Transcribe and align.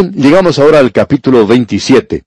Bien, 0.00 0.12
llegamos 0.12 0.60
ahora 0.60 0.78
al 0.78 0.92
capítulo 0.92 1.44
27. 1.44 2.22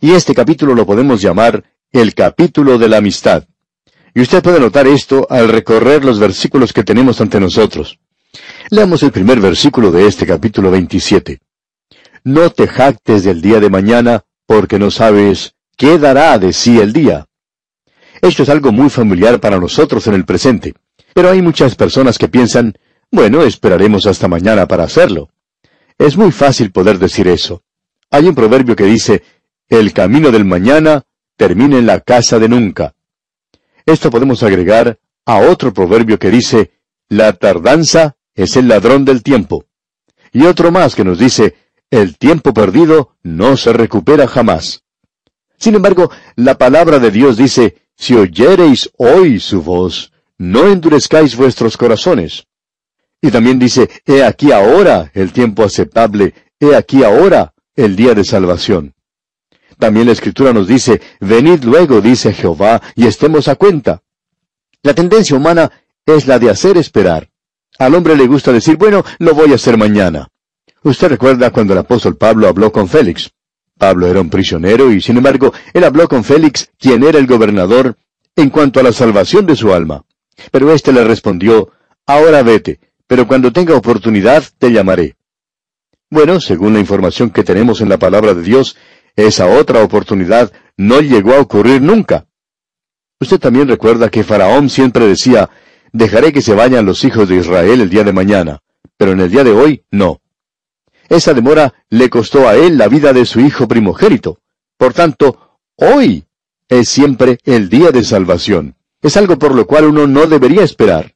Y 0.00 0.10
este 0.10 0.34
capítulo 0.34 0.74
lo 0.74 0.84
podemos 0.84 1.22
llamar 1.22 1.62
el 1.92 2.14
capítulo 2.16 2.78
de 2.78 2.88
la 2.88 2.96
amistad. 2.96 3.44
Y 4.12 4.22
usted 4.22 4.42
puede 4.42 4.58
notar 4.58 4.88
esto 4.88 5.24
al 5.30 5.48
recorrer 5.48 6.04
los 6.04 6.18
versículos 6.18 6.72
que 6.72 6.82
tenemos 6.82 7.20
ante 7.20 7.38
nosotros. 7.38 8.00
Leamos 8.70 9.04
el 9.04 9.12
primer 9.12 9.38
versículo 9.38 9.92
de 9.92 10.08
este 10.08 10.26
capítulo 10.26 10.72
27. 10.72 11.38
No 12.24 12.50
te 12.50 12.66
jactes 12.66 13.22
del 13.22 13.40
día 13.40 13.60
de 13.60 13.70
mañana, 13.70 14.24
porque 14.44 14.80
no 14.80 14.90
sabes 14.90 15.54
qué 15.76 15.98
dará 15.98 16.36
de 16.40 16.52
sí 16.52 16.80
el 16.80 16.92
día. 16.92 17.26
Esto 18.20 18.42
es 18.42 18.48
algo 18.48 18.72
muy 18.72 18.90
familiar 18.90 19.38
para 19.38 19.60
nosotros 19.60 20.08
en 20.08 20.14
el 20.14 20.24
presente, 20.24 20.74
pero 21.14 21.30
hay 21.30 21.40
muchas 21.40 21.76
personas 21.76 22.18
que 22.18 22.26
piensan, 22.26 22.76
bueno, 23.12 23.44
esperaremos 23.44 24.06
hasta 24.06 24.26
mañana 24.26 24.66
para 24.66 24.82
hacerlo. 24.82 25.30
Es 25.98 26.16
muy 26.16 26.30
fácil 26.30 26.72
poder 26.72 26.98
decir 26.98 27.26
eso. 27.28 27.62
Hay 28.10 28.26
un 28.26 28.34
proverbio 28.34 28.76
que 28.76 28.84
dice, 28.84 29.22
el 29.68 29.92
camino 29.92 30.30
del 30.30 30.44
mañana 30.44 31.04
termina 31.36 31.78
en 31.78 31.86
la 31.86 32.00
casa 32.00 32.38
de 32.38 32.48
nunca. 32.48 32.94
Esto 33.84 34.10
podemos 34.10 34.42
agregar 34.42 34.98
a 35.24 35.38
otro 35.38 35.72
proverbio 35.72 36.18
que 36.18 36.30
dice, 36.30 36.72
la 37.08 37.32
tardanza 37.32 38.16
es 38.34 38.56
el 38.56 38.68
ladrón 38.68 39.04
del 39.04 39.22
tiempo. 39.22 39.64
Y 40.32 40.44
otro 40.44 40.70
más 40.70 40.94
que 40.94 41.04
nos 41.04 41.18
dice, 41.18 41.56
el 41.90 42.18
tiempo 42.18 42.52
perdido 42.52 43.16
no 43.22 43.56
se 43.56 43.72
recupera 43.72 44.26
jamás. 44.26 44.82
Sin 45.58 45.74
embargo, 45.74 46.10
la 46.34 46.58
palabra 46.58 46.98
de 46.98 47.10
Dios 47.10 47.36
dice, 47.36 47.76
si 47.96 48.14
oyereis 48.14 48.90
hoy 48.98 49.40
su 49.40 49.62
voz, 49.62 50.12
no 50.36 50.68
endurezcáis 50.68 51.34
vuestros 51.36 51.76
corazones. 51.76 52.45
Y 53.20 53.30
también 53.30 53.58
dice, 53.58 53.88
he 54.04 54.22
aquí 54.22 54.52
ahora 54.52 55.10
el 55.14 55.32
tiempo 55.32 55.64
aceptable, 55.64 56.34
he 56.60 56.74
aquí 56.74 57.02
ahora 57.02 57.54
el 57.74 57.96
día 57.96 58.14
de 58.14 58.24
salvación. 58.24 58.94
También 59.78 60.06
la 60.06 60.12
Escritura 60.12 60.52
nos 60.52 60.66
dice, 60.66 61.00
venid 61.20 61.64
luego, 61.64 62.00
dice 62.00 62.32
Jehová, 62.32 62.80
y 62.94 63.06
estemos 63.06 63.48
a 63.48 63.56
cuenta. 63.56 64.02
La 64.82 64.94
tendencia 64.94 65.36
humana 65.36 65.70
es 66.06 66.26
la 66.26 66.38
de 66.38 66.50
hacer 66.50 66.78
esperar. 66.78 67.28
Al 67.78 67.94
hombre 67.94 68.16
le 68.16 68.26
gusta 68.26 68.52
decir, 68.52 68.76
bueno, 68.76 69.04
lo 69.18 69.34
voy 69.34 69.52
a 69.52 69.56
hacer 69.56 69.76
mañana. 69.76 70.28
Usted 70.82 71.08
recuerda 71.08 71.50
cuando 71.50 71.72
el 71.72 71.80
apóstol 71.80 72.16
Pablo 72.16 72.48
habló 72.48 72.72
con 72.72 72.88
Félix. 72.88 73.30
Pablo 73.76 74.06
era 74.06 74.20
un 74.20 74.30
prisionero 74.30 74.90
y, 74.92 75.02
sin 75.02 75.18
embargo, 75.18 75.52
él 75.74 75.84
habló 75.84 76.08
con 76.08 76.24
Félix, 76.24 76.70
quien 76.78 77.04
era 77.04 77.18
el 77.18 77.26
gobernador, 77.26 77.98
en 78.34 78.48
cuanto 78.48 78.80
a 78.80 78.82
la 78.82 78.92
salvación 78.92 79.44
de 79.44 79.56
su 79.56 79.74
alma. 79.74 80.04
Pero 80.50 80.72
éste 80.72 80.92
le 80.92 81.04
respondió, 81.04 81.72
ahora 82.06 82.42
vete, 82.42 82.80
pero 83.06 83.26
cuando 83.26 83.52
tenga 83.52 83.74
oportunidad 83.74 84.44
te 84.58 84.70
llamaré. 84.72 85.16
Bueno, 86.10 86.40
según 86.40 86.74
la 86.74 86.80
información 86.80 87.30
que 87.30 87.44
tenemos 87.44 87.80
en 87.80 87.88
la 87.88 87.98
palabra 87.98 88.34
de 88.34 88.42
Dios, 88.42 88.76
esa 89.16 89.46
otra 89.46 89.82
oportunidad 89.82 90.52
no 90.76 91.00
llegó 91.00 91.34
a 91.34 91.40
ocurrir 91.40 91.82
nunca. 91.82 92.26
Usted 93.18 93.40
también 93.40 93.66
recuerda 93.66 94.10
que 94.10 94.24
Faraón 94.24 94.68
siempre 94.68 95.06
decía, 95.06 95.50
dejaré 95.92 96.32
que 96.32 96.42
se 96.42 96.54
vayan 96.54 96.86
los 96.86 97.02
hijos 97.04 97.28
de 97.28 97.36
Israel 97.36 97.80
el 97.80 97.90
día 97.90 98.04
de 98.04 98.12
mañana, 98.12 98.60
pero 98.96 99.12
en 99.12 99.20
el 99.20 99.30
día 99.30 99.42
de 99.42 99.52
hoy 99.52 99.84
no. 99.90 100.20
Esa 101.08 101.34
demora 101.34 101.74
le 101.88 102.10
costó 102.10 102.48
a 102.48 102.56
él 102.56 102.76
la 102.76 102.88
vida 102.88 103.12
de 103.12 103.24
su 103.24 103.40
hijo 103.40 103.66
primogénito. 103.66 104.38
Por 104.76 104.92
tanto, 104.92 105.58
hoy 105.76 106.24
es 106.68 106.88
siempre 106.88 107.38
el 107.44 107.68
día 107.68 107.90
de 107.90 108.04
salvación. 108.04 108.76
Es 109.00 109.16
algo 109.16 109.38
por 109.38 109.54
lo 109.54 109.66
cual 109.66 109.86
uno 109.86 110.06
no 110.06 110.26
debería 110.26 110.62
esperar. 110.62 111.15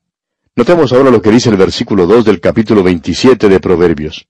Notemos 0.56 0.93
ahora 0.93 1.11
lo 1.11 1.23
que 1.23 1.31
dice 1.31 1.48
el 1.48 1.56
versículo 1.56 2.06
2 2.06 2.25
del 2.25 2.41
capítulo 2.41 2.83
27 2.83 3.48
de 3.48 3.61
Proverbios. 3.61 4.27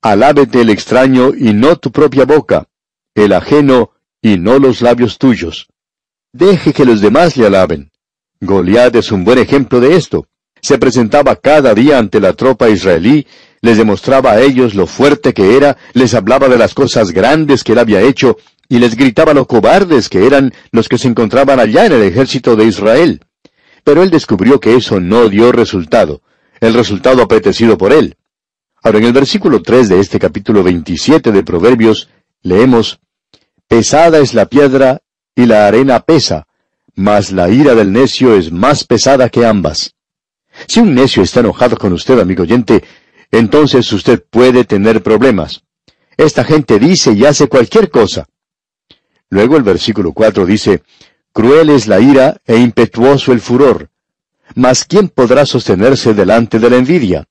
Alábete 0.00 0.62
el 0.62 0.70
extraño 0.70 1.32
y 1.36 1.52
no 1.52 1.76
tu 1.76 1.92
propia 1.92 2.24
boca, 2.24 2.66
el 3.14 3.32
ajeno 3.34 3.90
y 4.22 4.38
no 4.38 4.58
los 4.58 4.80
labios 4.80 5.18
tuyos. 5.18 5.68
Deje 6.32 6.72
que 6.72 6.86
los 6.86 7.00
demás 7.00 7.36
le 7.36 7.46
alaben. 7.46 7.90
Goliat 8.40 8.96
es 8.96 9.12
un 9.12 9.24
buen 9.24 9.38
ejemplo 9.38 9.80
de 9.80 9.96
esto. 9.96 10.26
Se 10.62 10.78
presentaba 10.78 11.36
cada 11.36 11.74
día 11.74 11.98
ante 11.98 12.20
la 12.20 12.32
tropa 12.32 12.70
israelí, 12.70 13.26
les 13.60 13.76
demostraba 13.76 14.32
a 14.32 14.40
ellos 14.40 14.74
lo 14.74 14.86
fuerte 14.86 15.34
que 15.34 15.56
era, 15.56 15.76
les 15.92 16.14
hablaba 16.14 16.48
de 16.48 16.56
las 16.56 16.72
cosas 16.72 17.10
grandes 17.10 17.64
que 17.64 17.72
él 17.72 17.78
había 17.78 18.00
hecho, 18.00 18.38
y 18.68 18.78
les 18.78 18.96
gritaba 18.96 19.34
lo 19.34 19.46
cobardes 19.46 20.08
que 20.08 20.26
eran 20.26 20.54
los 20.72 20.88
que 20.88 20.96
se 20.96 21.08
encontraban 21.08 21.60
allá 21.60 21.84
en 21.84 21.92
el 21.92 22.02
ejército 22.02 22.56
de 22.56 22.64
Israel. 22.64 23.20
Pero 23.84 24.02
él 24.02 24.10
descubrió 24.10 24.60
que 24.60 24.74
eso 24.76 25.00
no 25.00 25.28
dio 25.28 25.52
resultado, 25.52 26.22
el 26.60 26.74
resultado 26.74 27.22
apetecido 27.22 27.78
por 27.78 27.92
él. 27.92 28.16
Ahora, 28.82 28.98
en 28.98 29.04
el 29.04 29.12
versículo 29.12 29.62
3 29.62 29.88
de 29.88 30.00
este 30.00 30.18
capítulo 30.18 30.62
27 30.62 31.32
de 31.32 31.42
Proverbios, 31.42 32.08
leemos, 32.42 33.00
Pesada 33.68 34.18
es 34.18 34.34
la 34.34 34.46
piedra 34.46 35.00
y 35.34 35.46
la 35.46 35.66
arena 35.66 36.00
pesa, 36.00 36.46
mas 36.94 37.30
la 37.30 37.48
ira 37.50 37.74
del 37.74 37.92
necio 37.92 38.34
es 38.34 38.50
más 38.50 38.84
pesada 38.84 39.28
que 39.28 39.46
ambas. 39.46 39.94
Si 40.66 40.80
un 40.80 40.94
necio 40.94 41.22
está 41.22 41.40
enojado 41.40 41.76
con 41.76 41.92
usted, 41.92 42.18
amigo 42.18 42.42
oyente, 42.42 42.82
entonces 43.30 43.92
usted 43.92 44.24
puede 44.28 44.64
tener 44.64 45.02
problemas. 45.02 45.62
Esta 46.16 46.44
gente 46.44 46.78
dice 46.78 47.12
y 47.12 47.24
hace 47.24 47.48
cualquier 47.48 47.90
cosa. 47.90 48.26
Luego 49.28 49.56
el 49.56 49.62
versículo 49.62 50.12
4 50.12 50.44
dice, 50.44 50.82
Cruel 51.32 51.70
es 51.70 51.86
la 51.86 52.00
ira 52.00 52.40
e 52.44 52.56
impetuoso 52.58 53.32
el 53.32 53.40
furor. 53.40 53.88
Mas 54.56 54.84
¿quién 54.84 55.08
podrá 55.08 55.46
sostenerse 55.46 56.12
delante 56.12 56.58
de 56.58 56.70
la 56.70 56.76
envidia? 56.76 57.28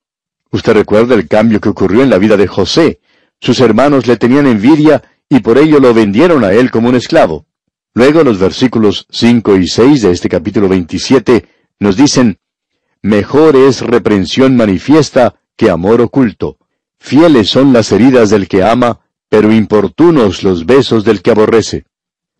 Usted 0.51 0.73
recuerda 0.73 1.15
el 1.15 1.27
cambio 1.27 1.59
que 1.59 1.69
ocurrió 1.69 2.01
en 2.01 2.09
la 2.09 2.17
vida 2.17 2.37
de 2.37 2.47
José. 2.47 3.01
Sus 3.41 3.59
hermanos 3.59 4.07
le 4.07 4.17
tenían 4.17 4.47
envidia 4.47 5.03
y 5.27 5.39
por 5.39 5.57
ello 5.57 5.79
lo 5.79 5.93
vendieron 5.93 6.43
a 6.43 6.53
él 6.53 6.71
como 6.71 6.89
un 6.89 6.95
esclavo. 6.95 7.45
Luego 7.93 8.23
los 8.23 8.39
versículos 8.39 9.05
5 9.09 9.57
y 9.57 9.67
6 9.67 10.01
de 10.01 10.11
este 10.11 10.29
capítulo 10.29 10.69
27 10.69 11.45
nos 11.79 11.97
dicen, 11.97 12.39
Mejor 13.01 13.55
es 13.55 13.81
reprensión 13.81 14.55
manifiesta 14.55 15.35
que 15.57 15.69
amor 15.69 16.01
oculto. 16.01 16.57
Fieles 16.99 17.49
son 17.49 17.73
las 17.73 17.91
heridas 17.91 18.29
del 18.29 18.47
que 18.47 18.63
ama, 18.63 18.99
pero 19.29 19.51
importunos 19.51 20.43
los 20.43 20.65
besos 20.65 21.03
del 21.03 21.21
que 21.21 21.31
aborrece. 21.31 21.85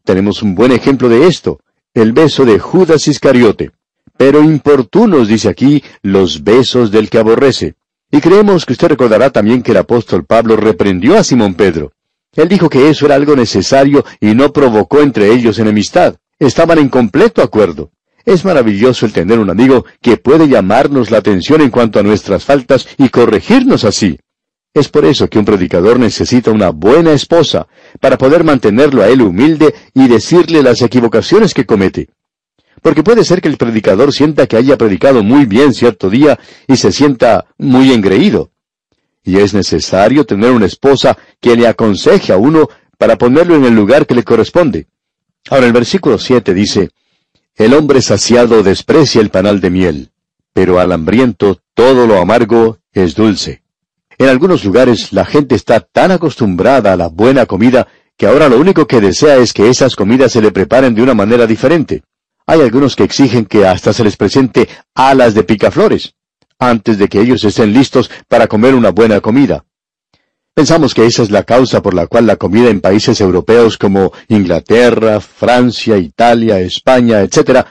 Tenemos 0.03 0.41
un 0.41 0.55
buen 0.55 0.71
ejemplo 0.71 1.09
de 1.09 1.27
esto, 1.27 1.59
el 1.93 2.13
beso 2.13 2.45
de 2.45 2.59
Judas 2.59 3.07
Iscariote. 3.07 3.71
Pero 4.17 4.43
importunos, 4.43 5.27
dice 5.27 5.49
aquí, 5.49 5.83
los 6.01 6.43
besos 6.43 6.91
del 6.91 7.09
que 7.09 7.19
aborrece. 7.19 7.75
Y 8.11 8.21
creemos 8.21 8.65
que 8.65 8.73
usted 8.73 8.89
recordará 8.89 9.29
también 9.29 9.61
que 9.61 9.71
el 9.71 9.77
apóstol 9.77 10.25
Pablo 10.25 10.55
reprendió 10.55 11.17
a 11.17 11.23
Simón 11.23 11.53
Pedro. 11.53 11.91
Él 12.35 12.47
dijo 12.47 12.69
que 12.69 12.89
eso 12.89 13.05
era 13.05 13.15
algo 13.15 13.35
necesario 13.35 14.03
y 14.19 14.35
no 14.35 14.51
provocó 14.51 15.01
entre 15.01 15.31
ellos 15.31 15.59
enemistad. 15.59 16.15
Estaban 16.37 16.79
en 16.79 16.89
completo 16.89 17.41
acuerdo. 17.41 17.91
Es 18.25 18.45
maravilloso 18.45 19.05
el 19.05 19.13
tener 19.13 19.39
un 19.39 19.49
amigo 19.49 19.85
que 20.01 20.17
puede 20.17 20.47
llamarnos 20.47 21.11
la 21.11 21.17
atención 21.17 21.61
en 21.61 21.69
cuanto 21.69 21.99
a 21.99 22.03
nuestras 22.03 22.45
faltas 22.45 22.87
y 22.97 23.09
corregirnos 23.09 23.83
así. 23.83 24.19
Es 24.73 24.87
por 24.87 25.05
eso 25.05 25.27
que 25.27 25.39
un 25.39 25.45
predicador 25.45 25.99
necesita 25.99 26.51
una 26.51 26.69
buena 26.69 27.11
esposa, 27.11 27.67
para 27.99 28.17
poder 28.17 28.43
mantenerlo 28.43 29.01
a 29.01 29.07
él 29.07 29.21
humilde 29.21 29.73
y 29.93 30.07
decirle 30.07 30.61
las 30.61 30.81
equivocaciones 30.81 31.53
que 31.53 31.65
comete. 31.65 32.09
Porque 32.81 33.03
puede 33.03 33.23
ser 33.25 33.41
que 33.41 33.49
el 33.49 33.57
predicador 33.57 34.13
sienta 34.13 34.47
que 34.47 34.57
haya 34.57 34.77
predicado 34.77 35.23
muy 35.23 35.45
bien 35.45 35.73
cierto 35.73 36.09
día 36.09 36.39
y 36.67 36.77
se 36.77 36.91
sienta 36.91 37.45
muy 37.57 37.91
engreído. 37.91 38.51
Y 39.23 39.37
es 39.37 39.53
necesario 39.53 40.25
tener 40.25 40.51
una 40.51 40.67
esposa 40.67 41.17
que 41.41 41.55
le 41.55 41.67
aconseje 41.67 42.31
a 42.31 42.37
uno 42.37 42.69
para 42.97 43.17
ponerlo 43.17 43.55
en 43.55 43.65
el 43.65 43.75
lugar 43.75 44.05
que 44.05 44.15
le 44.15 44.23
corresponde. 44.23 44.87
Ahora 45.49 45.65
el 45.65 45.73
versículo 45.73 46.17
7 46.17 46.53
dice, 46.53 46.91
el 47.55 47.73
hombre 47.73 48.01
saciado 48.01 48.63
desprecia 48.63 49.19
el 49.19 49.29
panal 49.29 49.59
de 49.59 49.69
miel, 49.69 50.11
pero 50.53 50.79
al 50.79 50.91
hambriento 50.91 51.59
todo 51.73 52.07
lo 52.07 52.19
amargo 52.19 52.77
es 52.93 53.15
dulce. 53.15 53.63
En 54.19 54.27
algunos 54.27 54.65
lugares 54.65 55.13
la 55.13 55.23
gente 55.23 55.55
está 55.55 55.79
tan 55.79 56.11
acostumbrada 56.11 56.91
a 56.91 56.97
la 56.97 57.07
buena 57.07 57.45
comida 57.45 57.87
que 58.17 58.27
ahora 58.27 58.49
lo 58.49 58.59
único 58.59 58.85
que 58.85 58.99
desea 58.99 59.37
es 59.37 59.53
que 59.53 59.69
esas 59.69 59.95
comidas 59.95 60.33
se 60.33 60.41
le 60.41 60.51
preparen 60.51 60.93
de 60.93 61.01
una 61.01 61.13
manera 61.13 61.47
diferente. 61.47 62.03
Hay 62.45 62.59
algunos 62.59 62.97
que 62.97 63.05
exigen 63.05 63.45
que 63.45 63.65
hasta 63.65 63.93
se 63.93 64.03
les 64.03 64.17
presente 64.17 64.67
alas 64.93 65.33
de 65.33 65.43
picaflores, 65.43 66.15
antes 66.59 66.97
de 66.97 67.07
que 67.07 67.21
ellos 67.21 67.45
estén 67.45 67.71
listos 67.71 68.11
para 68.27 68.47
comer 68.47 68.75
una 68.75 68.89
buena 68.89 69.21
comida. 69.21 69.63
Pensamos 70.53 70.93
que 70.93 71.05
esa 71.05 71.23
es 71.23 71.31
la 71.31 71.43
causa 71.43 71.81
por 71.81 71.93
la 71.93 72.07
cual 72.07 72.27
la 72.27 72.35
comida 72.35 72.69
en 72.69 72.81
países 72.81 73.21
europeos 73.21 73.77
como 73.77 74.11
Inglaterra, 74.27 75.21
Francia, 75.21 75.95
Italia, 75.95 76.59
España, 76.59 77.21
etc., 77.21 77.65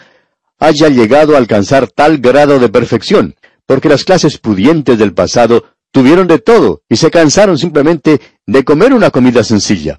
haya 0.58 0.88
llegado 0.88 1.34
a 1.34 1.38
alcanzar 1.38 1.88
tal 1.88 2.16
grado 2.16 2.58
de 2.58 2.70
perfección, 2.70 3.34
porque 3.66 3.90
las 3.90 4.04
clases 4.04 4.38
pudientes 4.38 4.98
del 4.98 5.12
pasado 5.12 5.64
tuvieron 5.90 6.26
de 6.26 6.38
todo 6.38 6.82
y 6.88 6.96
se 6.96 7.10
cansaron 7.10 7.58
simplemente 7.58 8.20
de 8.46 8.64
comer 8.64 8.92
una 8.92 9.10
comida 9.10 9.42
sencilla. 9.44 9.98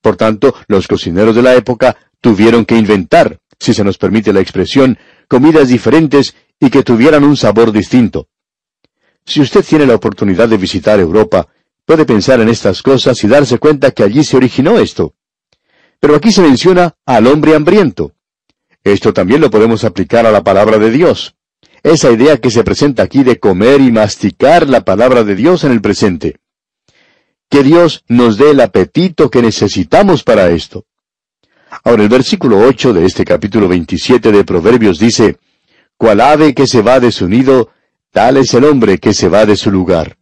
Por 0.00 0.16
tanto, 0.16 0.54
los 0.68 0.86
cocineros 0.86 1.34
de 1.34 1.42
la 1.42 1.54
época 1.54 1.96
tuvieron 2.20 2.64
que 2.64 2.76
inventar, 2.76 3.40
si 3.58 3.74
se 3.74 3.84
nos 3.84 3.98
permite 3.98 4.32
la 4.32 4.40
expresión, 4.40 4.98
comidas 5.28 5.68
diferentes 5.68 6.34
y 6.60 6.70
que 6.70 6.82
tuvieran 6.82 7.24
un 7.24 7.36
sabor 7.36 7.72
distinto. 7.72 8.28
Si 9.24 9.40
usted 9.40 9.64
tiene 9.64 9.86
la 9.86 9.94
oportunidad 9.94 10.48
de 10.48 10.56
visitar 10.56 10.98
Europa, 10.98 11.48
puede 11.84 12.04
pensar 12.04 12.40
en 12.40 12.48
estas 12.48 12.82
cosas 12.82 13.22
y 13.24 13.28
darse 13.28 13.58
cuenta 13.58 13.90
que 13.90 14.02
allí 14.02 14.24
se 14.24 14.36
originó 14.36 14.78
esto. 14.78 15.14
Pero 16.00 16.14
aquí 16.14 16.32
se 16.32 16.42
menciona 16.42 16.94
al 17.04 17.26
hombre 17.26 17.54
hambriento. 17.54 18.12
Esto 18.84 19.12
también 19.12 19.40
lo 19.40 19.50
podemos 19.50 19.84
aplicar 19.84 20.24
a 20.26 20.30
la 20.30 20.42
palabra 20.42 20.78
de 20.78 20.90
Dios. 20.90 21.34
Esa 21.82 22.10
idea 22.10 22.38
que 22.38 22.50
se 22.50 22.64
presenta 22.64 23.02
aquí 23.02 23.22
de 23.22 23.38
comer 23.38 23.80
y 23.80 23.92
masticar 23.92 24.68
la 24.68 24.84
palabra 24.84 25.24
de 25.24 25.34
Dios 25.34 25.64
en 25.64 25.72
el 25.72 25.80
presente. 25.80 26.36
Que 27.48 27.62
Dios 27.62 28.04
nos 28.08 28.36
dé 28.36 28.50
el 28.50 28.60
apetito 28.60 29.30
que 29.30 29.40
necesitamos 29.40 30.22
para 30.22 30.50
esto. 30.50 30.84
Ahora 31.84 32.02
el 32.02 32.08
versículo 32.08 32.58
8 32.58 32.92
de 32.92 33.06
este 33.06 33.24
capítulo 33.24 33.68
27 33.68 34.32
de 34.32 34.44
Proverbios 34.44 34.98
dice, 34.98 35.38
Cual 35.96 36.20
ave 36.20 36.54
que 36.54 36.66
se 36.66 36.82
va 36.82 37.00
de 37.00 37.12
su 37.12 37.28
nido, 37.28 37.70
tal 38.10 38.36
es 38.36 38.52
el 38.54 38.64
hombre 38.64 38.98
que 38.98 39.14
se 39.14 39.28
va 39.28 39.46
de 39.46 39.56
su 39.56 39.70
lugar. 39.70 40.16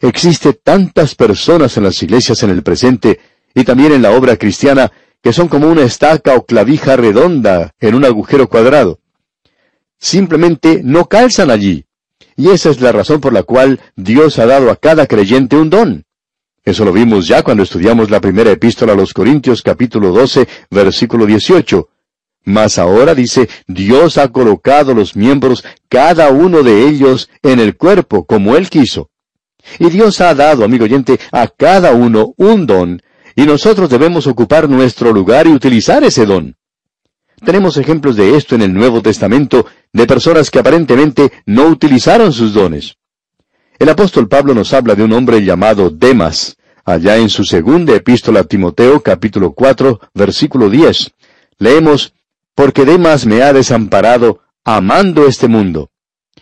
Existe 0.00 0.52
tantas 0.54 1.14
personas 1.14 1.76
en 1.76 1.84
las 1.84 2.02
iglesias 2.02 2.42
en 2.42 2.50
el 2.50 2.62
presente 2.62 3.20
y 3.54 3.64
también 3.64 3.92
en 3.92 4.02
la 4.02 4.10
obra 4.10 4.36
cristiana 4.36 4.90
que 5.22 5.32
son 5.32 5.48
como 5.48 5.68
una 5.68 5.82
estaca 5.82 6.34
o 6.34 6.44
clavija 6.44 6.96
redonda 6.96 7.74
en 7.80 7.94
un 7.94 8.04
agujero 8.04 8.48
cuadrado. 8.48 9.00
Simplemente 10.04 10.82
no 10.84 11.06
calzan 11.06 11.50
allí. 11.50 11.86
Y 12.36 12.50
esa 12.50 12.68
es 12.68 12.78
la 12.82 12.92
razón 12.92 13.22
por 13.22 13.32
la 13.32 13.42
cual 13.42 13.80
Dios 13.96 14.38
ha 14.38 14.44
dado 14.44 14.70
a 14.70 14.76
cada 14.76 15.06
creyente 15.06 15.56
un 15.56 15.70
don. 15.70 16.04
Eso 16.62 16.84
lo 16.84 16.92
vimos 16.92 17.26
ya 17.26 17.42
cuando 17.42 17.62
estudiamos 17.62 18.10
la 18.10 18.20
primera 18.20 18.50
epístola 18.50 18.92
a 18.92 18.96
los 18.96 19.14
Corintios 19.14 19.62
capítulo 19.62 20.12
12, 20.12 20.46
versículo 20.70 21.24
18. 21.24 21.88
Mas 22.44 22.76
ahora 22.78 23.14
dice, 23.14 23.48
Dios 23.66 24.18
ha 24.18 24.28
colocado 24.28 24.92
los 24.92 25.16
miembros, 25.16 25.64
cada 25.88 26.28
uno 26.28 26.62
de 26.62 26.86
ellos, 26.86 27.30
en 27.42 27.58
el 27.58 27.78
cuerpo, 27.78 28.26
como 28.26 28.56
Él 28.56 28.68
quiso. 28.68 29.08
Y 29.78 29.88
Dios 29.88 30.20
ha 30.20 30.34
dado, 30.34 30.66
amigo 30.66 30.84
oyente, 30.84 31.18
a 31.32 31.48
cada 31.48 31.92
uno 31.92 32.34
un 32.36 32.66
don, 32.66 33.00
y 33.34 33.46
nosotros 33.46 33.88
debemos 33.88 34.26
ocupar 34.26 34.68
nuestro 34.68 35.14
lugar 35.14 35.46
y 35.46 35.52
utilizar 35.52 36.04
ese 36.04 36.26
don. 36.26 36.56
Tenemos 37.44 37.76
ejemplos 37.76 38.16
de 38.16 38.36
esto 38.36 38.54
en 38.54 38.62
el 38.62 38.72
Nuevo 38.72 39.02
Testamento, 39.02 39.66
de 39.92 40.06
personas 40.06 40.50
que 40.50 40.58
aparentemente 40.58 41.30
no 41.44 41.66
utilizaron 41.66 42.32
sus 42.32 42.54
dones. 42.54 42.96
El 43.78 43.90
apóstol 43.90 44.28
Pablo 44.28 44.54
nos 44.54 44.72
habla 44.72 44.94
de 44.94 45.02
un 45.02 45.12
hombre 45.12 45.44
llamado 45.44 45.90
Demas, 45.90 46.56
allá 46.84 47.18
en 47.18 47.28
su 47.28 47.44
segunda 47.44 47.94
epístola 47.94 48.40
a 48.40 48.44
Timoteo 48.44 49.00
capítulo 49.02 49.52
4 49.52 50.00
versículo 50.14 50.70
10. 50.70 51.12
Leemos, 51.58 52.14
porque 52.54 52.84
Demas 52.84 53.26
me 53.26 53.42
ha 53.42 53.52
desamparado 53.52 54.40
amando 54.64 55.26
este 55.26 55.46
mundo. 55.46 55.90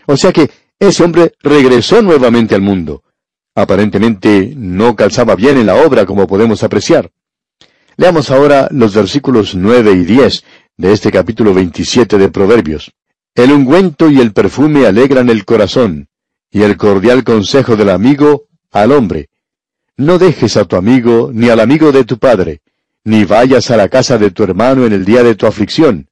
O 0.07 0.17
sea 0.17 0.33
que 0.33 0.51
ese 0.79 1.03
hombre 1.03 1.33
regresó 1.41 2.01
nuevamente 2.03 2.55
al 2.55 2.63
mundo. 2.63 3.03
Aparentemente 3.55 4.53
no 4.57 4.95
calzaba 4.95 5.35
bien 5.35 5.59
en 5.59 5.67
la 5.67 5.75
obra 5.77 6.07
como 6.07 6.27
podemos 6.27 6.63
apreciar. 6.63 7.11
Leamos 7.97 8.31
ahora 8.31 8.69
los 8.71 8.95
versículos 8.95 9.55
nueve 9.55 9.93
y 9.93 10.05
diez 10.05 10.45
de 10.77 10.93
este 10.93 11.11
capítulo 11.11 11.55
veintisiete 11.55 12.19
de 12.19 12.29
Proverbios. 12.29 12.93
El 13.35 13.53
ungüento 13.53 14.11
y 14.11 14.21
el 14.21 14.33
perfume 14.33 14.87
alegran 14.87 15.31
el 15.31 15.45
corazón, 15.45 16.09
y 16.51 16.63
el 16.63 16.77
cordial 16.77 17.25
consejo 17.25 17.77
del 17.77 17.91
amigo 17.91 18.45
al 18.71 18.93
hombre. 18.93 19.29
No 19.97 20.19
dejes 20.19 20.57
a 20.57 20.65
tu 20.65 20.77
amigo 20.77 21.31
ni 21.33 21.49
al 21.49 21.61
amigo 21.61 21.93
de 21.93 22.05
tu 22.05 22.19
padre, 22.19 22.61
ni 23.05 23.25
vayas 23.25 23.71
a 23.71 23.77
la 23.77 23.89
casa 23.89 24.19
de 24.19 24.31
tu 24.31 24.43
hermano 24.43 24.87
en 24.87 24.93
el 24.93 25.05
día 25.05 25.23
de 25.23 25.35
tu 25.35 25.47
aflicción. 25.47 26.09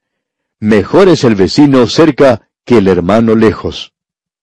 Mejor 0.58 1.08
es 1.08 1.24
el 1.24 1.34
vecino 1.34 1.86
cerca 1.86 2.48
que 2.64 2.78
el 2.78 2.88
hermano 2.88 3.34
lejos. 3.34 3.92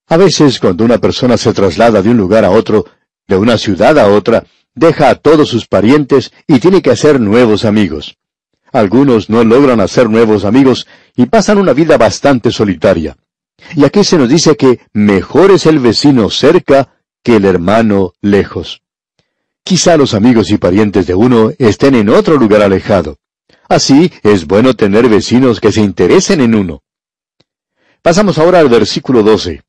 A 0.07 0.17
veces 0.17 0.59
cuando 0.59 0.83
una 0.83 0.97
persona 0.97 1.37
se 1.37 1.53
traslada 1.53 2.01
de 2.01 2.09
un 2.09 2.17
lugar 2.17 2.45
a 2.45 2.51
otro, 2.51 2.85
de 3.27 3.37
una 3.37 3.57
ciudad 3.57 3.99
a 3.99 4.07
otra, 4.07 4.45
deja 4.73 5.09
a 5.09 5.15
todos 5.15 5.49
sus 5.49 5.67
parientes 5.67 6.31
y 6.47 6.59
tiene 6.59 6.81
que 6.81 6.91
hacer 6.91 7.19
nuevos 7.19 7.65
amigos. 7.65 8.16
Algunos 8.71 9.29
no 9.29 9.43
logran 9.43 9.79
hacer 9.79 10.09
nuevos 10.09 10.45
amigos 10.45 10.87
y 11.15 11.25
pasan 11.27 11.57
una 11.57 11.73
vida 11.73 11.97
bastante 11.97 12.51
solitaria. 12.51 13.17
Y 13.75 13.85
aquí 13.85 14.03
se 14.03 14.17
nos 14.17 14.29
dice 14.29 14.55
que 14.55 14.81
mejor 14.93 15.51
es 15.51 15.65
el 15.65 15.79
vecino 15.79 16.29
cerca 16.29 17.01
que 17.23 17.37
el 17.37 17.45
hermano 17.45 18.13
lejos. 18.21 18.81
Quizá 19.63 19.97
los 19.97 20.13
amigos 20.13 20.51
y 20.51 20.57
parientes 20.57 21.07
de 21.07 21.15
uno 21.15 21.51
estén 21.57 21.95
en 21.95 22.09
otro 22.09 22.37
lugar 22.37 22.61
alejado. 22.61 23.17
Así 23.67 24.11
es 24.23 24.45
bueno 24.45 24.75
tener 24.75 25.09
vecinos 25.09 25.59
que 25.59 25.71
se 25.71 25.81
interesen 25.81 26.39
en 26.39 26.55
uno. 26.55 26.83
Pasamos 28.01 28.37
ahora 28.37 28.59
al 28.59 28.69
versículo 28.69 29.23
12. 29.23 29.63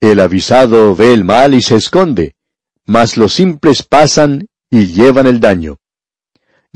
El 0.00 0.20
avisado 0.20 0.94
ve 0.94 1.14
el 1.14 1.24
mal 1.24 1.54
y 1.54 1.62
se 1.62 1.76
esconde, 1.76 2.34
mas 2.84 3.16
los 3.16 3.32
simples 3.32 3.82
pasan 3.82 4.46
y 4.70 4.88
llevan 4.88 5.26
el 5.26 5.40
daño. 5.40 5.78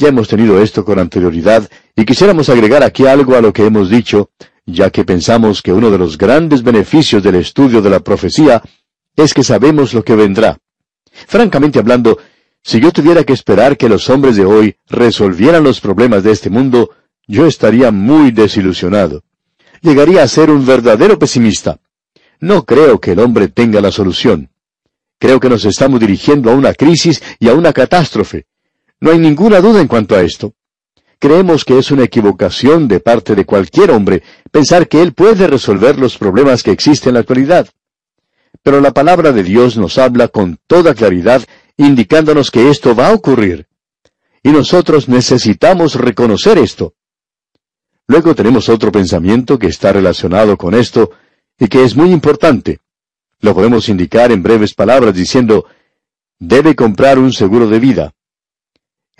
Ya 0.00 0.08
hemos 0.08 0.28
tenido 0.28 0.62
esto 0.62 0.82
con 0.82 0.98
anterioridad 0.98 1.68
y 1.94 2.06
quisiéramos 2.06 2.48
agregar 2.48 2.82
aquí 2.82 3.06
algo 3.06 3.36
a 3.36 3.42
lo 3.42 3.52
que 3.52 3.66
hemos 3.66 3.90
dicho, 3.90 4.30
ya 4.64 4.88
que 4.88 5.04
pensamos 5.04 5.60
que 5.60 5.74
uno 5.74 5.90
de 5.90 5.98
los 5.98 6.16
grandes 6.16 6.62
beneficios 6.62 7.22
del 7.22 7.34
estudio 7.34 7.82
de 7.82 7.90
la 7.90 8.00
profecía 8.00 8.62
es 9.14 9.34
que 9.34 9.44
sabemos 9.44 9.92
lo 9.92 10.02
que 10.02 10.14
vendrá. 10.14 10.56
Francamente 11.26 11.78
hablando, 11.78 12.18
si 12.62 12.80
yo 12.80 12.92
tuviera 12.92 13.24
que 13.24 13.34
esperar 13.34 13.76
que 13.76 13.90
los 13.90 14.08
hombres 14.08 14.36
de 14.36 14.46
hoy 14.46 14.74
resolvieran 14.88 15.64
los 15.64 15.82
problemas 15.82 16.22
de 16.22 16.32
este 16.32 16.48
mundo, 16.48 16.92
yo 17.26 17.44
estaría 17.44 17.90
muy 17.90 18.30
desilusionado. 18.30 19.22
Llegaría 19.82 20.22
a 20.22 20.28
ser 20.28 20.50
un 20.50 20.64
verdadero 20.64 21.18
pesimista. 21.18 21.78
No 22.40 22.64
creo 22.64 23.00
que 23.00 23.12
el 23.12 23.18
hombre 23.18 23.48
tenga 23.48 23.82
la 23.82 23.92
solución. 23.92 24.48
Creo 25.18 25.40
que 25.40 25.50
nos 25.50 25.66
estamos 25.66 26.00
dirigiendo 26.00 26.50
a 26.50 26.54
una 26.54 26.72
crisis 26.72 27.22
y 27.38 27.50
a 27.50 27.52
una 27.52 27.74
catástrofe. 27.74 28.46
No 29.00 29.10
hay 29.10 29.18
ninguna 29.18 29.60
duda 29.60 29.80
en 29.80 29.88
cuanto 29.88 30.14
a 30.14 30.22
esto. 30.22 30.52
Creemos 31.18 31.64
que 31.64 31.78
es 31.78 31.90
una 31.90 32.04
equivocación 32.04 32.88
de 32.88 33.00
parte 33.00 33.34
de 33.34 33.44
cualquier 33.44 33.90
hombre 33.90 34.22
pensar 34.50 34.88
que 34.88 35.02
él 35.02 35.12
puede 35.12 35.46
resolver 35.46 35.98
los 35.98 36.16
problemas 36.18 36.62
que 36.62 36.70
existen 36.70 37.10
en 37.10 37.14
la 37.14 37.20
actualidad. 37.20 37.68
Pero 38.62 38.80
la 38.80 38.92
palabra 38.92 39.32
de 39.32 39.42
Dios 39.42 39.76
nos 39.76 39.98
habla 39.98 40.28
con 40.28 40.58
toda 40.66 40.94
claridad, 40.94 41.42
indicándonos 41.76 42.50
que 42.50 42.68
esto 42.68 42.94
va 42.94 43.08
a 43.08 43.14
ocurrir. 43.14 43.66
Y 44.42 44.50
nosotros 44.50 45.08
necesitamos 45.08 45.94
reconocer 45.94 46.58
esto. 46.58 46.94
Luego 48.06 48.34
tenemos 48.34 48.68
otro 48.68 48.90
pensamiento 48.90 49.58
que 49.58 49.68
está 49.68 49.92
relacionado 49.92 50.56
con 50.56 50.74
esto, 50.74 51.10
y 51.58 51.68
que 51.68 51.84
es 51.84 51.94
muy 51.94 52.10
importante. 52.10 52.80
Lo 53.40 53.54
podemos 53.54 53.88
indicar 53.88 54.32
en 54.32 54.42
breves 54.42 54.74
palabras 54.74 55.14
diciendo, 55.14 55.66
debe 56.38 56.74
comprar 56.74 57.18
un 57.18 57.32
seguro 57.32 57.68
de 57.68 57.78
vida. 57.78 58.14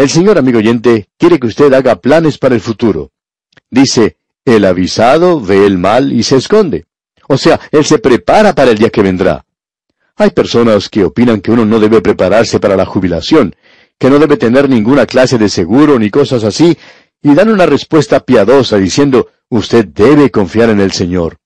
El 0.00 0.09
señor 0.09 0.38
amigo 0.38 0.57
oyente 0.57 1.11
quiere 1.19 1.38
que 1.38 1.47
usted 1.47 1.71
haga 1.75 1.97
planes 1.97 2.38
para 2.38 2.54
el 2.54 2.62
futuro. 2.62 3.11
Dice, 3.69 4.16
el 4.47 4.64
avisado 4.64 5.38
ve 5.42 5.66
el 5.66 5.76
mal 5.76 6.11
y 6.11 6.23
se 6.23 6.37
esconde. 6.37 6.87
O 7.28 7.37
sea, 7.37 7.61
él 7.71 7.85
se 7.85 7.99
prepara 7.99 8.54
para 8.54 8.71
el 8.71 8.78
día 8.78 8.88
que 8.88 9.02
vendrá. 9.02 9.45
Hay 10.16 10.30
personas 10.30 10.88
que 10.88 11.04
opinan 11.04 11.42
que 11.42 11.50
uno 11.50 11.66
no 11.66 11.78
debe 11.78 12.00
prepararse 12.00 12.59
para 12.59 12.76
la 12.76 12.87
jubilación, 12.87 13.54
que 13.99 14.09
no 14.09 14.19
debe 14.19 14.38
tener 14.38 14.71
ninguna 14.71 15.04
clase 15.04 15.37
de 15.37 15.50
seguro 15.50 15.99
ni 15.99 16.09
cosas 16.09 16.45
así, 16.45 16.78
y 17.21 17.35
dan 17.35 17.50
una 17.50 17.66
respuesta 17.66 18.21
piadosa 18.21 18.78
diciendo, 18.78 19.28
usted 19.50 19.85
debe 19.85 20.30
confiar 20.30 20.71
en 20.71 20.80
el 20.80 20.92
Señor. 20.92 21.37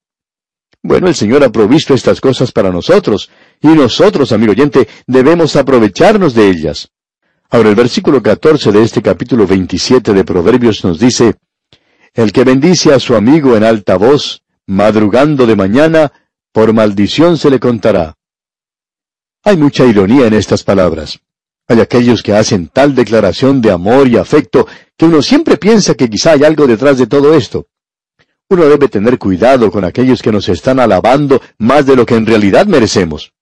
Bueno, 0.81 1.09
el 1.09 1.15
Señor 1.15 1.43
ha 1.43 1.51
provisto 1.51 1.93
estas 1.93 2.21
cosas 2.21 2.53
para 2.53 2.71
nosotros, 2.71 3.29
y 3.59 3.67
nosotros, 3.67 4.31
amigo 4.31 4.53
oyente, 4.53 4.87
debemos 5.07 5.57
aprovecharnos 5.57 6.33
de 6.33 6.47
ellas. 6.47 6.89
Ahora 7.49 7.69
el 7.69 7.75
versículo 7.75 8.21
14 8.21 8.71
de 8.71 8.83
este 8.83 9.01
capítulo 9.01 9.45
27 9.45 10.13
de 10.13 10.23
Proverbios 10.23 10.83
nos 10.83 10.99
dice, 10.99 11.35
El 12.13 12.31
que 12.31 12.43
bendice 12.43 12.93
a 12.93 12.99
su 12.99 13.15
amigo 13.15 13.55
en 13.55 13.63
alta 13.63 13.97
voz, 13.97 14.41
madrugando 14.65 15.45
de 15.45 15.55
mañana, 15.55 16.11
por 16.51 16.73
maldición 16.73 17.37
se 17.37 17.49
le 17.49 17.59
contará. 17.59 18.15
Hay 19.43 19.57
mucha 19.57 19.85
ironía 19.85 20.25
en 20.25 20.33
estas 20.33 20.63
palabras. 20.63 21.19
Hay 21.67 21.79
aquellos 21.81 22.23
que 22.23 22.33
hacen 22.33 22.67
tal 22.67 22.95
declaración 22.95 23.61
de 23.61 23.71
amor 23.71 24.07
y 24.07 24.17
afecto 24.17 24.67
que 24.97 25.05
uno 25.05 25.21
siempre 25.21 25.57
piensa 25.57 25.93
que 25.93 26.09
quizá 26.09 26.31
hay 26.31 26.43
algo 26.43 26.65
detrás 26.65 26.97
de 26.97 27.07
todo 27.07 27.35
esto. 27.35 27.67
Uno 28.49 28.65
debe 28.65 28.87
tener 28.87 29.17
cuidado 29.17 29.71
con 29.71 29.83
aquellos 29.83 30.21
que 30.21 30.31
nos 30.31 30.49
están 30.49 30.79
alabando 30.79 31.41
más 31.57 31.85
de 31.85 31.95
lo 31.95 32.05
que 32.05 32.15
en 32.15 32.25
realidad 32.25 32.65
merecemos. 32.65 33.33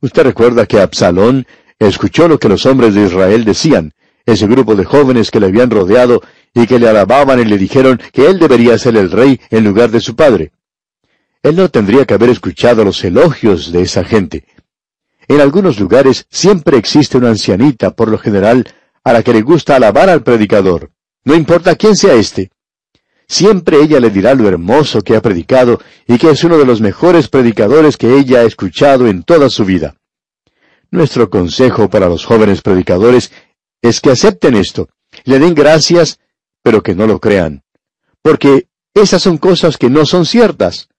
Usted 0.00 0.24
recuerda 0.24 0.66
que 0.66 0.80
Absalón 0.80 1.46
escuchó 1.88 2.28
lo 2.28 2.38
que 2.38 2.48
los 2.48 2.66
hombres 2.66 2.94
de 2.94 3.06
Israel 3.06 3.44
decían, 3.44 3.92
ese 4.26 4.46
grupo 4.46 4.74
de 4.74 4.84
jóvenes 4.84 5.30
que 5.30 5.40
le 5.40 5.46
habían 5.46 5.70
rodeado 5.70 6.22
y 6.54 6.66
que 6.66 6.78
le 6.78 6.88
alababan 6.88 7.40
y 7.40 7.44
le 7.44 7.58
dijeron 7.58 8.00
que 8.12 8.26
él 8.26 8.38
debería 8.38 8.78
ser 8.78 8.96
el 8.96 9.10
rey 9.10 9.40
en 9.50 9.64
lugar 9.64 9.90
de 9.90 10.00
su 10.00 10.14
padre. 10.14 10.52
Él 11.42 11.56
no 11.56 11.68
tendría 11.68 12.04
que 12.04 12.14
haber 12.14 12.30
escuchado 12.30 12.84
los 12.84 13.02
elogios 13.04 13.72
de 13.72 13.82
esa 13.82 14.04
gente. 14.04 14.44
En 15.26 15.40
algunos 15.40 15.80
lugares 15.80 16.26
siempre 16.30 16.76
existe 16.76 17.18
una 17.18 17.30
ancianita, 17.30 17.92
por 17.92 18.08
lo 18.08 18.18
general, 18.18 18.66
a 19.02 19.12
la 19.12 19.22
que 19.22 19.32
le 19.32 19.42
gusta 19.42 19.76
alabar 19.76 20.08
al 20.08 20.22
predicador. 20.22 20.90
No 21.24 21.34
importa 21.34 21.74
quién 21.74 21.96
sea 21.96 22.14
éste. 22.14 22.50
Siempre 23.26 23.78
ella 23.80 23.98
le 23.98 24.10
dirá 24.10 24.34
lo 24.34 24.46
hermoso 24.46 25.02
que 25.02 25.16
ha 25.16 25.22
predicado 25.22 25.80
y 26.06 26.18
que 26.18 26.30
es 26.30 26.44
uno 26.44 26.58
de 26.58 26.66
los 26.66 26.80
mejores 26.80 27.28
predicadores 27.28 27.96
que 27.96 28.18
ella 28.18 28.40
ha 28.40 28.44
escuchado 28.44 29.06
en 29.08 29.22
toda 29.22 29.48
su 29.48 29.64
vida. 29.64 29.96
Nuestro 30.92 31.30
consejo 31.30 31.88
para 31.88 32.06
los 32.06 32.26
jóvenes 32.26 32.60
predicadores 32.60 33.32
es 33.80 34.02
que 34.02 34.10
acepten 34.10 34.54
esto, 34.54 34.90
le 35.24 35.38
den 35.38 35.54
gracias, 35.54 36.18
pero 36.62 36.82
que 36.82 36.94
no 36.94 37.06
lo 37.06 37.18
crean. 37.18 37.62
Porque 38.20 38.66
esas 38.92 39.22
son 39.22 39.38
cosas 39.38 39.78
que 39.78 39.88
no 39.88 40.04
son 40.04 40.26
ciertas. 40.26 40.90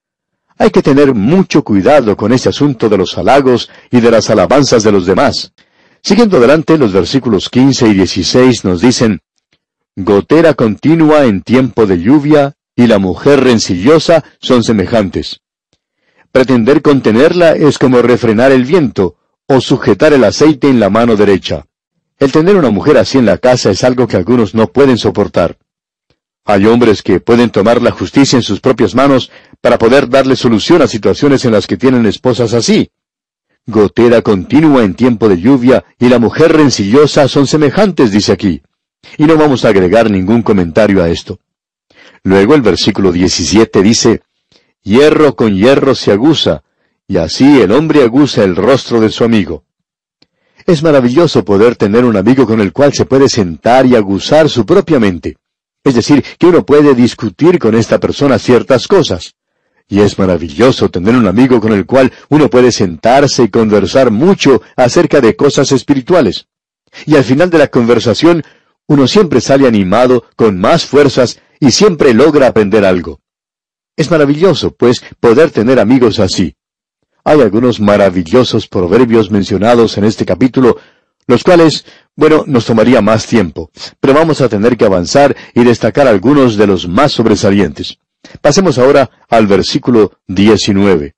Hay 0.58 0.70
que 0.70 0.82
tener 0.82 1.14
mucho 1.14 1.62
cuidado 1.62 2.16
con 2.16 2.32
ese 2.32 2.48
asunto 2.48 2.88
de 2.88 2.98
los 2.98 3.16
halagos 3.16 3.70
y 3.88 4.00
de 4.00 4.10
las 4.10 4.30
alabanzas 4.30 4.82
de 4.82 4.90
los 4.90 5.06
demás. 5.06 5.52
Siguiendo 6.02 6.38
adelante, 6.38 6.76
los 6.76 6.92
versículos 6.92 7.48
15 7.48 7.86
y 7.86 7.94
16 7.94 8.64
nos 8.64 8.80
dicen, 8.80 9.20
Gotera 9.94 10.54
continua 10.54 11.24
en 11.24 11.42
tiempo 11.42 11.86
de 11.86 12.00
lluvia 12.00 12.56
y 12.74 12.88
la 12.88 12.98
mujer 12.98 13.44
rencillosa 13.44 14.24
son 14.40 14.64
semejantes. 14.64 15.40
Pretender 16.32 16.82
contenerla 16.82 17.52
es 17.52 17.78
como 17.78 18.02
refrenar 18.02 18.50
el 18.50 18.64
viento 18.64 19.18
o 19.46 19.60
sujetar 19.60 20.12
el 20.12 20.24
aceite 20.24 20.68
en 20.68 20.80
la 20.80 20.90
mano 20.90 21.16
derecha. 21.16 21.66
El 22.18 22.32
tener 22.32 22.56
una 22.56 22.70
mujer 22.70 22.96
así 22.96 23.18
en 23.18 23.26
la 23.26 23.38
casa 23.38 23.70
es 23.70 23.84
algo 23.84 24.06
que 24.06 24.16
algunos 24.16 24.54
no 24.54 24.68
pueden 24.68 24.96
soportar. 24.96 25.58
Hay 26.46 26.66
hombres 26.66 27.02
que 27.02 27.20
pueden 27.20 27.50
tomar 27.50 27.82
la 27.82 27.90
justicia 27.90 28.36
en 28.36 28.42
sus 28.42 28.60
propias 28.60 28.94
manos 28.94 29.30
para 29.60 29.78
poder 29.78 30.08
darle 30.08 30.36
solución 30.36 30.82
a 30.82 30.88
situaciones 30.88 31.44
en 31.44 31.52
las 31.52 31.66
que 31.66 31.76
tienen 31.76 32.06
esposas 32.06 32.52
así. 32.52 32.90
Gotera 33.66 34.20
continua 34.20 34.84
en 34.84 34.94
tiempo 34.94 35.28
de 35.28 35.40
lluvia 35.40 35.84
y 35.98 36.08
la 36.08 36.18
mujer 36.18 36.52
rencillosa 36.52 37.28
son 37.28 37.46
semejantes, 37.46 38.12
dice 38.12 38.32
aquí. 38.32 38.62
Y 39.16 39.24
no 39.24 39.36
vamos 39.36 39.64
a 39.64 39.68
agregar 39.68 40.10
ningún 40.10 40.42
comentario 40.42 41.02
a 41.02 41.08
esto. 41.08 41.38
Luego 42.22 42.54
el 42.54 42.62
versículo 42.62 43.10
17 43.10 43.82
dice, 43.82 44.22
Hierro 44.82 45.34
con 45.34 45.54
hierro 45.54 45.94
se 45.94 46.12
aguza, 46.12 46.62
y 47.14 47.16
así 47.16 47.60
el 47.60 47.70
hombre 47.70 48.02
aguza 48.02 48.42
el 48.42 48.56
rostro 48.56 49.00
de 49.00 49.08
su 49.08 49.22
amigo. 49.22 49.62
Es 50.66 50.82
maravilloso 50.82 51.44
poder 51.44 51.76
tener 51.76 52.04
un 52.04 52.16
amigo 52.16 52.44
con 52.44 52.60
el 52.60 52.72
cual 52.72 52.92
se 52.92 53.04
puede 53.04 53.28
sentar 53.28 53.86
y 53.86 53.94
aguzar 53.94 54.48
su 54.48 54.66
propia 54.66 54.98
mente. 54.98 55.36
Es 55.84 55.94
decir, 55.94 56.24
que 56.36 56.46
uno 56.46 56.66
puede 56.66 56.92
discutir 56.92 57.60
con 57.60 57.76
esta 57.76 58.00
persona 58.00 58.36
ciertas 58.40 58.88
cosas. 58.88 59.36
Y 59.86 60.00
es 60.00 60.18
maravilloso 60.18 60.90
tener 60.90 61.14
un 61.14 61.28
amigo 61.28 61.60
con 61.60 61.72
el 61.72 61.86
cual 61.86 62.12
uno 62.30 62.50
puede 62.50 62.72
sentarse 62.72 63.44
y 63.44 63.48
conversar 63.48 64.10
mucho 64.10 64.60
acerca 64.74 65.20
de 65.20 65.36
cosas 65.36 65.70
espirituales. 65.70 66.48
Y 67.06 67.14
al 67.14 67.22
final 67.22 67.48
de 67.48 67.58
la 67.58 67.68
conversación 67.68 68.42
uno 68.88 69.06
siempre 69.06 69.40
sale 69.40 69.68
animado, 69.68 70.24
con 70.34 70.58
más 70.58 70.84
fuerzas, 70.84 71.38
y 71.60 71.70
siempre 71.70 72.12
logra 72.12 72.48
aprender 72.48 72.84
algo. 72.84 73.20
Es 73.96 74.10
maravilloso, 74.10 74.74
pues, 74.74 75.04
poder 75.20 75.52
tener 75.52 75.78
amigos 75.78 76.18
así. 76.18 76.56
Hay 77.24 77.40
algunos 77.40 77.80
maravillosos 77.80 78.68
proverbios 78.68 79.30
mencionados 79.30 79.96
en 79.96 80.04
este 80.04 80.26
capítulo, 80.26 80.76
los 81.26 81.42
cuales, 81.42 81.86
bueno, 82.14 82.44
nos 82.46 82.66
tomaría 82.66 83.00
más 83.00 83.26
tiempo, 83.26 83.70
pero 83.98 84.12
vamos 84.12 84.42
a 84.42 84.48
tener 84.50 84.76
que 84.76 84.84
avanzar 84.84 85.34
y 85.54 85.64
destacar 85.64 86.06
algunos 86.06 86.56
de 86.56 86.66
los 86.66 86.86
más 86.86 87.12
sobresalientes. 87.12 87.98
Pasemos 88.42 88.78
ahora 88.78 89.10
al 89.30 89.46
versículo 89.46 90.12
19. 90.26 91.14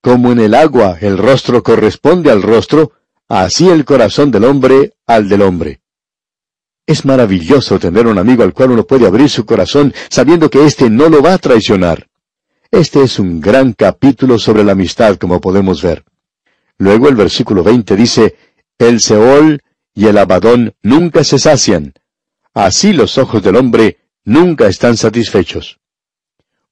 Como 0.00 0.30
en 0.30 0.38
el 0.38 0.54
agua 0.54 0.96
el 1.00 1.18
rostro 1.18 1.62
corresponde 1.62 2.30
al 2.30 2.42
rostro, 2.42 2.92
así 3.28 3.68
el 3.68 3.84
corazón 3.84 4.30
del 4.30 4.44
hombre 4.44 4.92
al 5.06 5.28
del 5.28 5.42
hombre. 5.42 5.80
Es 6.86 7.04
maravilloso 7.04 7.80
tener 7.80 8.06
un 8.06 8.18
amigo 8.18 8.44
al 8.44 8.52
cual 8.52 8.72
uno 8.72 8.84
puede 8.84 9.06
abrir 9.06 9.30
su 9.30 9.44
corazón 9.44 9.92
sabiendo 10.08 10.50
que 10.50 10.64
éste 10.66 10.88
no 10.88 11.08
lo 11.08 11.22
va 11.22 11.32
a 11.32 11.38
traicionar. 11.38 12.06
Este 12.74 13.04
es 13.04 13.20
un 13.20 13.40
gran 13.40 13.72
capítulo 13.72 14.36
sobre 14.36 14.64
la 14.64 14.72
amistad, 14.72 15.16
como 15.16 15.40
podemos 15.40 15.80
ver. 15.80 16.04
Luego 16.76 17.08
el 17.08 17.14
versículo 17.14 17.62
20 17.62 17.94
dice, 17.94 18.36
El 18.76 19.00
Seol 19.00 19.62
y 19.94 20.06
el 20.06 20.18
Abadón 20.18 20.74
nunca 20.82 21.22
se 21.22 21.38
sacian. 21.38 21.94
Así 22.52 22.92
los 22.92 23.16
ojos 23.16 23.44
del 23.44 23.54
hombre 23.54 23.98
nunca 24.24 24.66
están 24.66 24.96
satisfechos. 24.96 25.78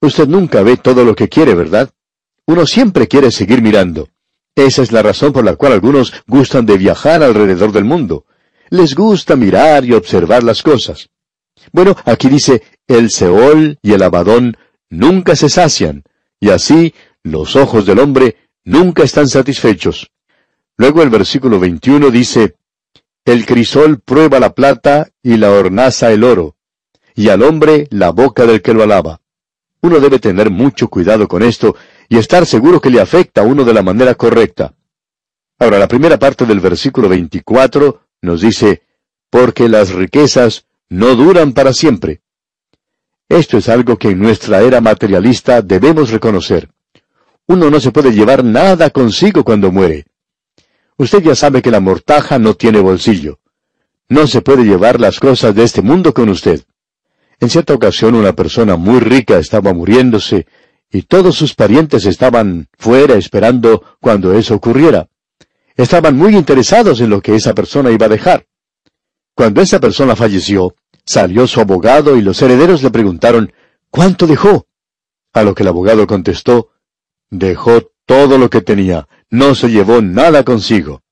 Usted 0.00 0.26
nunca 0.26 0.62
ve 0.62 0.76
todo 0.76 1.04
lo 1.04 1.14
que 1.14 1.28
quiere, 1.28 1.54
¿verdad? 1.54 1.90
Uno 2.46 2.66
siempre 2.66 3.06
quiere 3.06 3.30
seguir 3.30 3.62
mirando. 3.62 4.08
Esa 4.56 4.82
es 4.82 4.90
la 4.90 5.02
razón 5.02 5.32
por 5.32 5.44
la 5.44 5.54
cual 5.54 5.72
algunos 5.72 6.12
gustan 6.26 6.66
de 6.66 6.78
viajar 6.78 7.22
alrededor 7.22 7.70
del 7.70 7.84
mundo 7.84 8.26
les 8.70 8.94
gusta 8.96 9.36
mirar 9.36 9.84
y 9.84 9.92
observar 9.92 10.42
las 10.42 10.62
cosas. 10.62 11.10
Bueno, 11.72 11.94
aquí 12.06 12.28
dice, 12.28 12.62
el 12.88 13.10
Seol 13.10 13.78
y 13.82 13.92
el 13.92 14.02
Abadón 14.02 14.56
nunca 14.92 15.34
se 15.34 15.48
sacian, 15.48 16.04
y 16.38 16.50
así 16.50 16.94
los 17.22 17.56
ojos 17.56 17.86
del 17.86 17.98
hombre 17.98 18.36
nunca 18.62 19.02
están 19.02 19.26
satisfechos. 19.26 20.10
Luego 20.76 21.02
el 21.02 21.08
versículo 21.08 21.58
21 21.58 22.10
dice, 22.10 22.56
El 23.24 23.46
crisol 23.46 24.00
prueba 24.00 24.38
la 24.38 24.54
plata 24.54 25.08
y 25.22 25.38
la 25.38 25.50
hornaza 25.50 26.12
el 26.12 26.24
oro, 26.24 26.56
y 27.14 27.30
al 27.30 27.42
hombre 27.42 27.88
la 27.90 28.10
boca 28.10 28.44
del 28.46 28.60
que 28.60 28.74
lo 28.74 28.82
alaba. 28.82 29.20
Uno 29.80 29.98
debe 29.98 30.18
tener 30.18 30.50
mucho 30.50 30.88
cuidado 30.88 31.26
con 31.26 31.42
esto 31.42 31.74
y 32.08 32.18
estar 32.18 32.44
seguro 32.44 32.80
que 32.80 32.90
le 32.90 33.00
afecta 33.00 33.40
a 33.40 33.44
uno 33.44 33.64
de 33.64 33.72
la 33.72 33.82
manera 33.82 34.14
correcta. 34.14 34.74
Ahora, 35.58 35.78
la 35.78 35.88
primera 35.88 36.18
parte 36.18 36.44
del 36.44 36.60
versículo 36.60 37.08
24 37.08 38.02
nos 38.20 38.42
dice, 38.42 38.82
porque 39.30 39.68
las 39.68 39.90
riquezas 39.92 40.66
no 40.90 41.14
duran 41.16 41.52
para 41.52 41.72
siempre. 41.72 42.20
Esto 43.28 43.58
es 43.58 43.68
algo 43.68 43.96
que 43.96 44.10
en 44.10 44.18
nuestra 44.18 44.62
era 44.62 44.80
materialista 44.80 45.62
debemos 45.62 46.10
reconocer. 46.10 46.68
Uno 47.46 47.70
no 47.70 47.80
se 47.80 47.90
puede 47.90 48.12
llevar 48.12 48.44
nada 48.44 48.90
consigo 48.90 49.44
cuando 49.44 49.72
muere. 49.72 50.06
Usted 50.96 51.22
ya 51.22 51.34
sabe 51.34 51.62
que 51.62 51.70
la 51.70 51.80
mortaja 51.80 52.38
no 52.38 52.54
tiene 52.54 52.80
bolsillo. 52.80 53.38
No 54.08 54.26
se 54.26 54.42
puede 54.42 54.64
llevar 54.64 55.00
las 55.00 55.18
cosas 55.18 55.54
de 55.54 55.64
este 55.64 55.82
mundo 55.82 56.12
con 56.12 56.28
usted. 56.28 56.62
En 57.40 57.48
cierta 57.48 57.74
ocasión 57.74 58.14
una 58.14 58.34
persona 58.34 58.76
muy 58.76 59.00
rica 59.00 59.38
estaba 59.38 59.72
muriéndose 59.72 60.46
y 60.90 61.02
todos 61.02 61.34
sus 61.34 61.54
parientes 61.54 62.04
estaban 62.04 62.68
fuera 62.78 63.14
esperando 63.14 63.82
cuando 64.00 64.34
eso 64.34 64.54
ocurriera 64.54 65.08
estaban 65.76 66.16
muy 66.16 66.36
interesados 66.36 67.00
en 67.00 67.10
lo 67.10 67.20
que 67.20 67.34
esa 67.34 67.54
persona 67.54 67.90
iba 67.90 68.06
a 68.06 68.10
dejar. 68.10 68.46
Cuando 69.34 69.60
esa 69.60 69.80
persona 69.80 70.14
falleció, 70.14 70.74
salió 71.04 71.46
su 71.46 71.60
abogado 71.60 72.16
y 72.16 72.22
los 72.22 72.40
herederos 72.42 72.82
le 72.82 72.90
preguntaron, 72.90 73.52
¿cuánto 73.90 74.26
dejó? 74.26 74.66
A 75.32 75.42
lo 75.42 75.54
que 75.54 75.62
el 75.62 75.68
abogado 75.68 76.06
contestó, 76.06 76.70
dejó 77.30 77.90
todo 78.06 78.38
lo 78.38 78.50
que 78.50 78.60
tenía, 78.60 79.08
no 79.30 79.54
se 79.54 79.68
llevó 79.68 80.02
nada 80.02 80.44
consigo. 80.44 81.02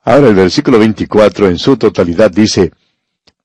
Ahora 0.00 0.28
el 0.28 0.34
versículo 0.34 0.78
24 0.78 1.48
en 1.48 1.58
su 1.58 1.76
totalidad 1.76 2.30
dice, 2.30 2.72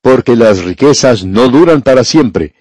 porque 0.01 0.35
las 0.35 0.63
riquezas 0.63 1.23
no 1.23 1.49
duran 1.49 1.81
para 1.81 2.03
siempre, 2.03 2.55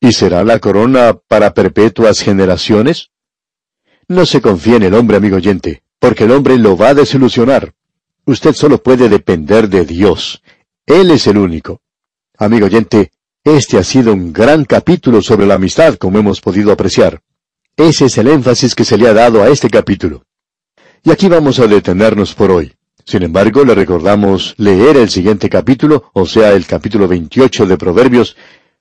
¿y 0.00 0.12
será 0.12 0.44
la 0.44 0.58
corona 0.58 1.18
para 1.28 1.54
perpetuas 1.54 2.20
generaciones? 2.20 3.10
No 4.08 4.26
se 4.26 4.40
confíe 4.40 4.76
en 4.76 4.82
el 4.84 4.94
hombre, 4.94 5.16
amigo 5.16 5.36
oyente 5.36 5.82
porque 6.00 6.24
el 6.24 6.32
hombre 6.32 6.58
lo 6.58 6.76
va 6.76 6.88
a 6.88 6.94
desilusionar. 6.94 7.74
Usted 8.24 8.54
solo 8.54 8.82
puede 8.82 9.08
depender 9.08 9.68
de 9.68 9.84
Dios. 9.84 10.42
Él 10.86 11.10
es 11.12 11.26
el 11.28 11.36
único. 11.36 11.82
Amigo 12.40 12.66
oyente, 12.66 13.12
este 13.44 13.78
ha 13.78 13.84
sido 13.84 14.12
un 14.12 14.32
gran 14.32 14.64
capítulo 14.64 15.22
sobre 15.22 15.46
la 15.46 15.54
amistad, 15.54 15.94
como 15.94 16.18
hemos 16.18 16.40
podido 16.40 16.72
apreciar. 16.72 17.20
Ese 17.76 18.06
es 18.06 18.18
el 18.18 18.26
énfasis 18.26 18.74
que 18.74 18.84
se 18.84 18.98
le 18.98 19.06
ha 19.08 19.12
dado 19.12 19.42
a 19.42 19.48
este 19.48 19.70
capítulo. 19.70 20.24
Y 21.04 21.12
aquí 21.12 21.28
vamos 21.28 21.60
a 21.60 21.68
detenernos 21.68 22.34
por 22.34 22.50
hoy. 22.50 22.72
Sin 23.04 23.22
embargo, 23.22 23.64
le 23.64 23.74
recordamos 23.74 24.54
leer 24.56 24.96
el 24.96 25.10
siguiente 25.10 25.48
capítulo, 25.48 26.10
o 26.14 26.26
sea, 26.26 26.52
el 26.52 26.66
capítulo 26.66 27.06
28 27.06 27.66
de 27.66 27.76
Proverbios, 27.76 28.36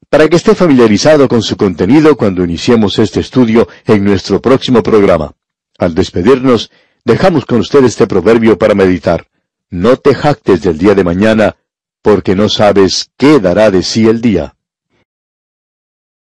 para 0.10 0.28
que 0.28 0.38
esté 0.38 0.56
familiarizado 0.56 1.28
con 1.28 1.42
su 1.44 1.56
contenido 1.56 2.16
cuando 2.16 2.44
iniciemos 2.44 2.98
este 2.98 3.20
estudio 3.20 3.68
en 3.86 4.04
nuestro 4.04 4.42
próximo 4.42 4.82
programa. 4.82 5.34
Al 5.78 5.94
despedirnos, 5.94 6.72
Dejamos 7.06 7.46
con 7.46 7.62
usted 7.62 7.84
este 7.86 8.08
proverbio 8.08 8.58
para 8.58 8.76
meditar. 8.76 9.26
No 9.70 9.96
te 9.98 10.14
jactes 10.14 10.62
del 10.62 10.78
día 10.78 10.96
de 10.96 11.04
mañana, 11.04 11.56
porque 12.02 12.36
no 12.36 12.50
sabes 12.50 13.10
qué 13.18 13.40
dará 13.40 13.72
de 13.72 13.84
sí 13.84 14.08
el 14.08 14.22
día. 14.22 14.56